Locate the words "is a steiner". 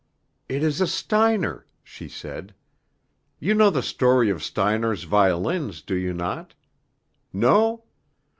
0.63-1.67